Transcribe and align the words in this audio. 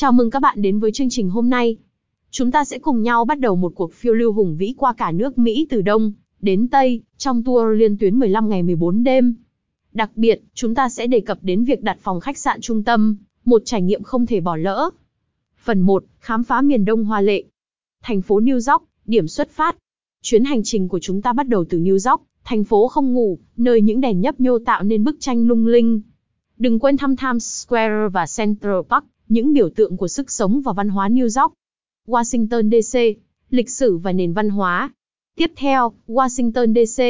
Chào 0.00 0.12
mừng 0.12 0.30
các 0.30 0.42
bạn 0.42 0.62
đến 0.62 0.78
với 0.78 0.92
chương 0.92 1.10
trình 1.10 1.30
hôm 1.30 1.50
nay. 1.50 1.76
Chúng 2.30 2.50
ta 2.50 2.64
sẽ 2.64 2.78
cùng 2.78 3.02
nhau 3.02 3.24
bắt 3.24 3.38
đầu 3.38 3.56
một 3.56 3.72
cuộc 3.74 3.92
phiêu 3.92 4.14
lưu 4.14 4.32
hùng 4.32 4.56
vĩ 4.56 4.74
qua 4.76 4.92
cả 4.92 5.12
nước 5.12 5.38
Mỹ 5.38 5.66
từ 5.70 5.82
Đông 5.82 6.12
đến 6.40 6.68
Tây, 6.68 7.02
trong 7.16 7.44
tour 7.44 7.78
liên 7.78 7.98
tuyến 7.98 8.18
15 8.18 8.48
ngày 8.48 8.62
14 8.62 9.04
đêm. 9.04 9.34
Đặc 9.92 10.10
biệt, 10.16 10.42
chúng 10.54 10.74
ta 10.74 10.88
sẽ 10.88 11.06
đề 11.06 11.20
cập 11.20 11.38
đến 11.42 11.64
việc 11.64 11.82
đặt 11.82 11.98
phòng 12.00 12.20
khách 12.20 12.38
sạn 12.38 12.60
trung 12.60 12.84
tâm, 12.84 13.16
một 13.44 13.62
trải 13.64 13.82
nghiệm 13.82 14.02
không 14.02 14.26
thể 14.26 14.40
bỏ 14.40 14.56
lỡ. 14.56 14.90
Phần 15.64 15.80
1, 15.80 16.04
khám 16.18 16.44
phá 16.44 16.62
miền 16.62 16.84
Đông 16.84 17.04
hoa 17.04 17.20
lệ. 17.20 17.44
Thành 18.02 18.22
phố 18.22 18.40
New 18.40 18.72
York, 18.72 18.84
điểm 19.06 19.28
xuất 19.28 19.50
phát. 19.50 19.76
Chuyến 20.22 20.44
hành 20.44 20.62
trình 20.64 20.88
của 20.88 20.98
chúng 20.98 21.22
ta 21.22 21.32
bắt 21.32 21.48
đầu 21.48 21.64
từ 21.64 21.78
New 21.78 22.10
York, 22.10 22.22
thành 22.44 22.64
phố 22.64 22.88
không 22.88 23.14
ngủ, 23.14 23.38
nơi 23.56 23.80
những 23.80 24.00
đèn 24.00 24.20
nhấp 24.20 24.40
nhô 24.40 24.58
tạo 24.58 24.82
nên 24.82 25.04
bức 25.04 25.16
tranh 25.20 25.46
lung 25.46 25.66
linh. 25.66 26.00
Đừng 26.58 26.78
quên 26.78 26.96
thăm 26.96 27.16
Times 27.16 27.66
Square 27.66 28.08
và 28.12 28.24
Central 28.36 28.80
Park, 28.88 29.04
những 29.30 29.52
biểu 29.52 29.68
tượng 29.68 29.96
của 29.96 30.08
sức 30.08 30.30
sống 30.30 30.60
và 30.60 30.72
văn 30.72 30.88
hóa 30.88 31.08
New 31.08 31.42
York. 31.42 31.54
Washington 32.06 32.82
DC, 32.82 32.98
lịch 33.50 33.70
sử 33.70 33.98
và 33.98 34.12
nền 34.12 34.32
văn 34.32 34.50
hóa. 34.50 34.90
Tiếp 35.36 35.52
theo, 35.56 35.92
Washington 36.06 36.74
DC 36.74 37.02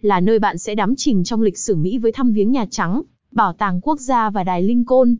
là 0.00 0.20
nơi 0.20 0.38
bạn 0.38 0.58
sẽ 0.58 0.74
đắm 0.74 0.96
chìm 0.96 1.24
trong 1.24 1.42
lịch 1.42 1.58
sử 1.58 1.76
Mỹ 1.76 1.98
với 1.98 2.12
thăm 2.12 2.32
viếng 2.32 2.52
Nhà 2.52 2.66
Trắng, 2.70 3.02
Bảo 3.30 3.52
tàng 3.52 3.80
Quốc 3.80 4.00
gia 4.00 4.30
và 4.30 4.44
Đài 4.44 4.62
Lincoln. 4.62 5.16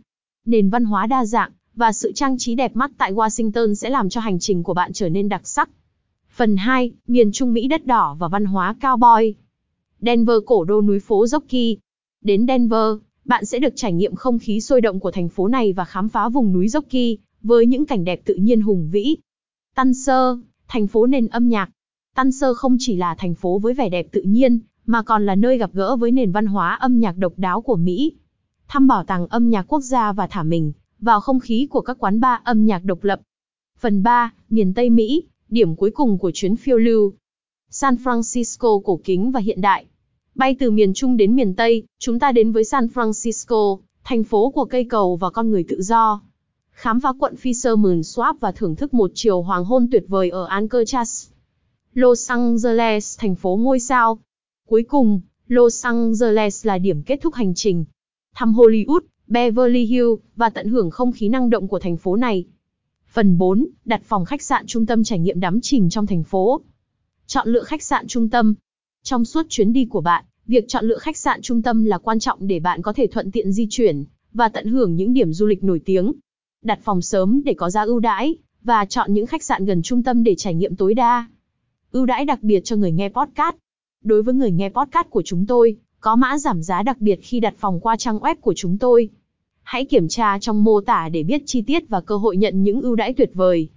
Nền 0.47 0.71
văn 0.71 0.85
hóa 0.85 1.07
đa 1.07 1.25
dạng 1.25 1.51
và 1.75 1.93
sự 1.93 2.13
trang 2.13 2.39
trí 2.39 2.55
đẹp 2.55 2.77
mắt 2.77 2.91
tại 2.99 3.13
Washington 3.13 3.75
sẽ 3.75 3.91
làm 3.91 4.09
cho 4.09 4.21
hành 4.21 4.39
trình 4.39 4.63
của 4.63 4.75
bạn 4.75 4.93
trở 4.93 5.09
nên 5.09 5.29
đặc 5.29 5.47
sắc. 5.49 5.71
Phần 6.31 6.57
2, 6.57 6.93
miền 7.07 7.33
Trung 7.33 7.53
Mỹ 7.53 7.69
đất 7.69 7.87
đỏ 7.87 8.17
và 8.19 8.29
văn 8.29 8.45
hóa 8.45 8.75
cowboy. 8.81 9.33
Denver 10.01 10.37
cổ 10.47 10.65
đô 10.65 10.83
núi 10.83 11.01
phố 11.01 11.27
Rocky. 11.27 11.79
Đến 12.25 12.47
Denver, 12.47 12.97
bạn 13.27 13.45
sẽ 13.45 13.59
được 13.59 13.73
trải 13.77 13.93
nghiệm 13.93 14.15
không 14.15 14.39
khí 14.39 14.61
sôi 14.61 14.81
động 14.81 15.01
của 15.01 15.11
thành 15.11 15.29
phố 15.29 15.49
này 15.49 15.73
và 15.73 15.85
khám 15.85 16.09
phá 16.09 16.29
vùng 16.29 16.53
núi 16.53 16.69
Rocky, 16.69 17.19
với 17.43 17.67
những 17.67 17.87
cảnh 17.87 18.05
đẹp 18.05 18.21
tự 18.25 18.35
nhiên 18.35 18.61
hùng 18.61 18.89
vĩ. 18.93 19.17
Tân 19.77 19.95
Sơ, 19.95 20.37
thành 20.69 20.87
phố 20.87 21.07
nền 21.07 21.27
âm 21.27 21.49
nhạc. 21.49 21.71
Tân 22.17 22.33
Sơ 22.33 22.55
không 22.55 22.77
chỉ 22.81 22.97
là 22.97 23.15
thành 23.15 23.35
phố 23.35 23.59
với 23.59 23.75
vẻ 23.75 23.89
đẹp 23.89 24.07
tự 24.13 24.23
nhiên, 24.23 24.59
mà 24.87 25.03
còn 25.03 25.27
là 25.27 25.35
nơi 25.35 25.59
gặp 25.59 25.71
gỡ 25.73 25.97
với 25.97 26.11
nền 26.11 26.33
văn 26.33 26.47
hóa 26.47 26.75
âm 26.75 27.01
nhạc 27.01 27.17
độc 27.17 27.33
đáo 27.37 27.61
của 27.61 27.77
Mỹ. 27.77 28.13
Thăm 28.69 28.87
bảo 28.87 29.05
tàng 29.05 29.27
âm 29.27 29.51
nhạc 29.51 29.63
quốc 29.63 29.81
gia 29.81 30.13
và 30.13 30.27
thả 30.27 30.43
mình 30.43 30.73
vào 31.01 31.21
không 31.21 31.41
khí 31.41 31.67
của 31.71 31.81
các 31.81 31.97
quán 31.99 32.21
bar 32.21 32.41
âm 32.45 32.67
nhạc 32.67 32.85
độc 32.85 33.05
lập. 33.05 33.21
Phần 33.79 34.03
3, 34.03 34.33
miền 34.51 34.75
Tây 34.75 34.91
Mỹ, 34.91 35.23
điểm 35.49 35.77
cuối 35.77 35.91
cùng 35.91 36.19
của 36.19 36.31
chuyến 36.35 36.57
phiêu 36.57 36.79
lưu. 36.79 37.13
San 37.71 37.95
Francisco 37.95 38.81
cổ 38.81 39.01
kính 39.05 39.31
và 39.31 39.41
hiện 39.41 39.61
đại. 39.61 39.87
Bay 40.37 40.57
từ 40.59 40.71
miền 40.71 40.95
Trung 40.95 41.17
đến 41.17 41.37
miền 41.37 41.55
Tây, 41.55 41.83
chúng 41.99 42.19
ta 42.19 42.33
đến 42.33 42.53
với 42.53 42.65
San 42.65 42.87
Francisco, 42.95 43.79
thành 44.05 44.25
phố 44.25 44.51
của 44.51 44.65
cây 44.65 44.85
cầu 44.85 45.17
và 45.17 45.31
con 45.31 45.51
người 45.51 45.65
tự 45.69 45.83
do. 45.83 46.21
Khám 46.71 47.01
phá 47.01 47.13
quận 47.19 47.35
Fisherman 47.43 48.01
Swap 48.01 48.35
và 48.41 48.53
thưởng 48.53 48.77
thức 48.77 48.95
một 48.95 49.11
chiều 49.15 49.43
hoàng 49.43 49.65
hôn 49.65 49.89
tuyệt 49.93 50.05
vời 50.09 50.31
ở 50.31 50.47
Anchorage. 50.47 51.03
Los 51.95 52.31
Angeles, 52.31 53.19
thành 53.19 53.35
phố 53.35 53.57
ngôi 53.57 53.81
sao. 53.81 54.19
Cuối 54.67 54.83
cùng, 54.83 55.21
Los 55.49 55.85
Angeles 55.85 56.67
là 56.67 56.79
điểm 56.79 57.03
kết 57.03 57.19
thúc 57.23 57.35
hành 57.35 57.55
trình. 57.55 57.85
Thăm 58.35 58.53
Hollywood, 58.53 59.01
Beverly 59.27 59.85
Hills 59.85 60.21
và 60.37 60.51
tận 60.51 60.69
hưởng 60.69 60.91
không 60.91 61.13
khí 61.13 61.29
năng 61.29 61.51
động 61.51 61.69
của 61.69 61.79
thành 61.79 61.97
phố 61.97 62.17
này. 62.17 62.45
Phần 63.13 63.39
4, 63.39 63.67
đặt 63.85 64.03
phòng 64.05 64.25
khách 64.25 64.43
sạn 64.43 64.67
trung 64.67 64.87
tâm 64.87 65.05
trải 65.05 65.19
nghiệm 65.19 65.41
đắm 65.41 65.61
chìm 65.61 65.89
trong 65.91 66.07
thành 66.07 66.23
phố. 66.23 66.61
Chọn 67.27 67.49
lựa 67.49 67.63
khách 67.63 67.83
sạn 67.83 68.07
trung 68.07 68.29
tâm. 68.29 68.55
Trong 69.09 69.25
suốt 69.25 69.47
chuyến 69.49 69.73
đi 69.73 69.85
của 69.85 70.01
bạn, 70.01 70.25
việc 70.47 70.65
chọn 70.69 70.85
lựa 70.85 70.99
khách 70.99 71.17
sạn 71.17 71.43
trung 71.43 71.63
tâm 71.63 71.85
là 71.85 71.99
quan 71.99 72.19
trọng 72.19 72.47
để 72.47 72.61
bạn 72.61 72.83
có 72.83 72.93
thể 72.93 73.07
thuận 73.07 73.31
tiện 73.31 73.53
di 73.53 73.67
chuyển 73.71 74.05
và 74.33 74.49
tận 74.49 74.67
hưởng 74.67 74.97
những 74.97 75.13
điểm 75.13 75.33
du 75.33 75.47
lịch 75.47 75.65
nổi 75.65 75.81
tiếng. 75.85 76.13
Đặt 76.65 76.79
phòng 76.83 77.03
sớm 77.03 77.43
để 77.45 77.55
có 77.55 77.71
giá 77.71 77.83
ưu 77.83 78.01
đãi 78.01 78.37
và 78.63 78.85
chọn 78.85 79.13
những 79.13 79.27
khách 79.27 79.43
sạn 79.43 79.65
gần 79.65 79.83
trung 79.83 80.03
tâm 80.03 80.25
để 80.25 80.35
trải 80.35 80.55
nghiệm 80.55 80.77
tối 80.77 80.95
đa. 80.95 81.29
Ưu 81.93 82.07
đãi 82.07 82.25
đặc 82.25 82.43
biệt 82.43 82.61
cho 82.65 82.77
người 82.77 82.93
nghe 82.93 83.09
podcast. 83.09 83.57
Đối 84.05 84.23
với 84.23 84.35
người 84.35 84.51
nghe 84.51 84.69
podcast 84.69 85.07
của 85.11 85.23
chúng 85.23 85.47
tôi, 85.47 85.77
có 86.01 86.17
mã 86.17 86.39
giảm 86.39 86.63
giá 86.63 86.83
đặc 86.83 87.01
biệt 87.01 87.19
khi 87.23 87.41
đặt 87.41 87.55
phòng 87.59 87.81
qua 87.81 87.97
trang 87.97 88.19
web 88.19 88.35
của 88.41 88.55
chúng 88.57 88.79
tôi. 88.79 89.09
Hãy 89.63 89.85
kiểm 89.85 90.09
tra 90.09 90.39
trong 90.39 90.65
mô 90.65 90.81
tả 90.81 91.09
để 91.09 91.23
biết 91.23 91.43
chi 91.47 91.63
tiết 91.63 91.89
và 91.89 92.01
cơ 92.01 92.17
hội 92.17 92.37
nhận 92.37 92.63
những 92.63 92.81
ưu 92.81 92.97
đãi 92.97 93.15
tuyệt 93.15 93.31
vời. 93.35 93.69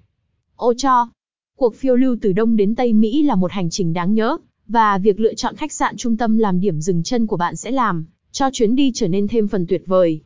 Ô 0.56 0.73
cho! 0.78 1.09
Cuộc 1.57 1.75
phiêu 1.75 1.96
lưu 1.96 2.17
từ 2.22 2.34
Đông 2.34 2.56
đến 2.56 2.75
Tây 2.75 2.94
Mỹ 2.94 3.23
là 3.23 3.35
một 3.35 3.51
hành 3.51 3.69
trình 3.69 3.94
đáng 3.94 4.13
nhớ, 4.13 4.38
và 4.69 4.97
việc 4.97 5.19
lựa 5.19 5.34
chọn 5.34 5.56
khách 5.56 5.72
sạn 5.72 5.97
trung 5.97 6.18
tâm 6.18 6.38
làm 6.38 6.59
điểm 6.59 6.81
dừng 6.81 7.03
chân 7.03 7.28
của 7.28 7.38
bạn 7.38 7.56
sẽ 7.56 7.72
làm 7.72 8.06
cho 8.31 8.50
chuyến 8.53 8.75
đi 8.75 8.91
trở 8.96 9.07
nên 9.07 9.28
thêm 9.28 9.47
phần 9.47 9.66
tuyệt 9.68 9.84
vời. 9.85 10.22